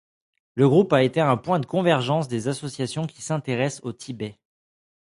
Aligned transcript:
Le 0.55 0.67
groupe 0.67 0.93
a 0.93 1.03
été 1.03 1.21
un 1.21 1.37
point 1.37 1.59
de 1.59 1.65
convergence 1.67 2.27
des 2.27 2.47
associations 2.47 3.05
qui 3.05 3.21
s’intéressent 3.21 3.85
au 3.85 3.93
Tibet. 3.93 4.39